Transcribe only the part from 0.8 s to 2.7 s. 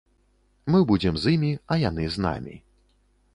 будзем з імі, а яны з намі.